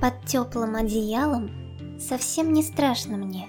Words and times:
Под 0.00 0.24
теплым 0.24 0.76
одеялом 0.76 1.50
совсем 2.00 2.54
не 2.54 2.62
страшно 2.62 3.18
мне. 3.18 3.48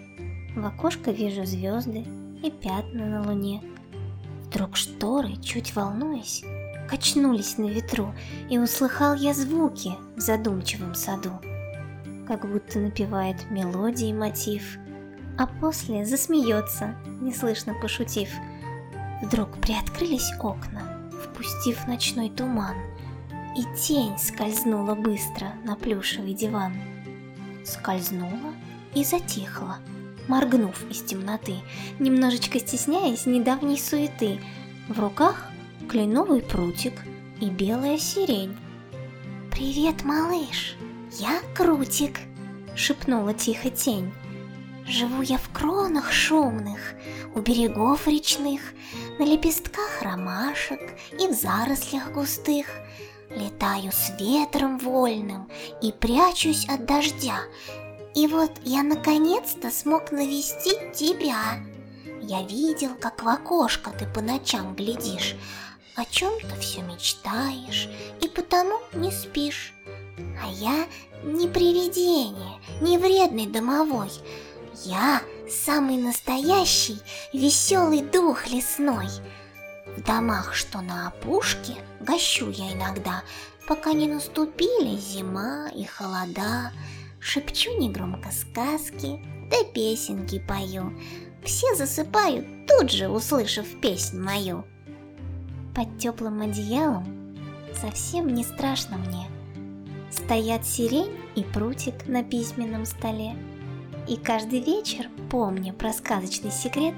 В 0.54 0.66
окошко 0.66 1.12
вижу 1.12 1.46
звезды 1.46 2.06
и 2.44 2.52
пятна 2.52 3.06
на 3.06 3.26
луне. 3.26 3.64
Вдруг 4.46 4.76
шторы, 4.76 5.38
чуть 5.42 5.74
волнуясь, 5.74 6.44
качнулись 6.90 7.58
на 7.58 7.68
ветру, 7.68 8.14
и 8.50 8.58
услыхал 8.58 9.16
я 9.16 9.34
звуки 9.34 9.94
в 10.18 10.20
задумчивом 10.20 10.94
саду. 10.94 11.32
Как 12.28 12.46
будто 12.50 12.80
напевает 12.80 13.50
мелодии 13.50 14.12
мотив, 14.12 14.78
а 15.38 15.48
после 15.48 16.06
засмеется, 16.06 16.96
неслышно 17.22 17.76
пошутив. 17.82 18.28
Вдруг 19.22 19.52
приоткрылись 19.62 20.34
окна, 20.42 20.82
впустив 21.24 21.88
ночной 21.88 22.30
туман, 22.30 22.76
и 23.58 23.64
тень 23.78 24.18
скользнула 24.18 24.96
быстро 24.96 25.54
на 25.64 25.76
плюшевый 25.76 26.34
диван. 26.34 26.74
Скользнула 27.66 28.54
и 28.96 29.04
затихла, 29.04 29.78
моргнув 30.28 30.84
из 30.90 31.02
темноты, 31.02 31.56
немножечко 32.00 32.60
стесняясь 32.60 33.26
недавней 33.26 33.78
суеты. 33.78 34.40
В 34.88 35.00
руках 35.00 35.48
кленовый 35.90 36.42
прутик 36.42 36.94
и 37.40 37.50
белая 37.50 37.98
сирень. 37.98 38.56
«Привет, 39.52 40.04
малыш, 40.04 40.76
я 41.20 41.42
Крутик»,— 41.54 42.20
шепнула 42.76 43.34
тихо 43.34 43.70
тень. 43.70 44.12
Живу 44.92 45.22
я 45.22 45.38
в 45.38 45.50
кронах 45.54 46.12
шумных, 46.12 46.96
у 47.34 47.40
берегов 47.40 48.08
речных, 48.08 48.60
На 49.20 49.24
лепестках 49.24 50.02
ромашек 50.02 50.82
и 51.18 51.28
в 51.28 51.32
зарослях 51.32 52.12
густых. 52.12 52.68
Летаю 53.30 53.94
с 53.94 54.12
ветром 54.20 54.78
вольным 54.80 55.50
и 55.82 55.94
прячусь 55.94 56.68
от 56.68 56.86
дождя. 56.86 57.40
И 58.16 58.28
вот 58.28 58.52
я 58.66 58.84
наконец-то 58.84 59.72
смог 59.72 60.12
навестить 60.12 60.92
тебя. 60.92 61.64
Я 62.22 62.44
видел, 62.44 62.90
как 63.00 63.24
в 63.24 63.30
окошко 63.30 63.92
ты 63.92 64.06
по 64.06 64.20
ночам 64.20 64.76
глядишь, 64.76 65.38
О 65.96 66.04
чем-то 66.04 66.54
все 66.60 66.82
мечтаешь 66.82 67.88
и 68.20 68.28
потому 68.28 68.80
не 68.92 69.10
спишь. 69.12 69.74
А 70.44 70.52
я 70.52 70.86
не 71.24 71.48
привидение, 71.48 72.60
не 72.82 72.98
вредный 72.98 73.46
домовой, 73.46 74.12
я 74.86 75.22
самый 75.50 75.98
настоящий 75.98 77.00
веселый 77.34 78.02
дух 78.02 78.48
лесной. 78.48 79.08
В 79.98 80.04
домах, 80.04 80.54
что 80.54 80.82
на 80.82 81.08
опушке, 81.08 81.76
гощу 82.00 82.50
я 82.50 82.72
иногда, 82.74 83.24
Пока 83.68 83.94
не 83.94 84.08
наступили 84.08 84.98
зима 84.98 85.70
и 85.74 85.86
холода. 85.86 86.72
Шепчу 87.20 87.78
негромко 87.78 88.30
сказки, 88.32 89.24
да 89.50 89.64
песенки 89.74 90.44
пою. 90.46 90.92
Все 91.44 91.74
засыпают, 91.76 92.46
тут 92.68 92.92
же 92.92 93.08
услышав 93.08 93.66
песнь 93.80 94.20
мою. 94.20 94.66
Под 95.76 95.98
теплым 96.00 96.42
одеялом 96.42 97.38
совсем 97.80 98.34
не 98.34 98.44
страшно 98.44 98.98
мне. 98.98 99.28
Стоят 100.12 100.66
сирень 100.66 101.18
и 101.36 101.44
прутик 101.44 102.08
на 102.08 102.24
письменном 102.24 102.86
столе. 102.86 103.36
И 104.12 104.18
каждый 104.18 104.60
вечер, 104.60 105.08
помня 105.30 105.72
про 105.72 105.94
сказочный 105.94 106.52
секрет, 106.52 106.94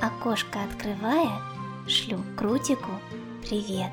окошко 0.00 0.58
открывая, 0.64 1.40
шлю 1.86 2.18
Крутику 2.36 2.90
привет. 3.48 3.92